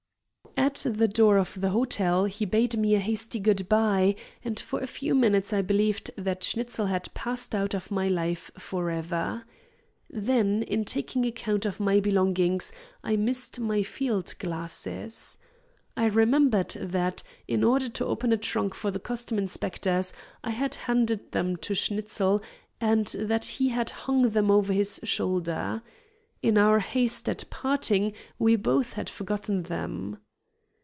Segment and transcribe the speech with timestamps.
[0.57, 4.79] At the door of the hotel he bade me a hasty good by, and for
[4.79, 9.45] a few minutes I believed that Schnitzel had passed out of my life forever.
[10.09, 12.71] Then, in taking account of my belongings,
[13.03, 15.37] I missed my field glasses.
[15.97, 20.13] I remembered that, in order to open a trunk for the customs inspectors,
[20.43, 22.41] I had handed them to Schnitzel,
[22.79, 25.81] and that he had hung them over his shoulder.
[26.43, 30.17] In our haste at parting we both had forgotten them.